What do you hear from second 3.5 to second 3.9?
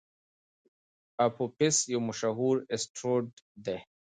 دی.